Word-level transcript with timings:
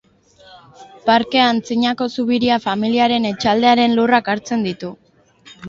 Parkea 1.09 1.43
antzinako 1.49 2.09
Zubiria 2.17 2.59
familiaren 2.65 3.29
etxaldearen 3.35 3.97
lurrak 4.01 4.35
hartzen 4.35 4.69
ditu. 4.71 4.95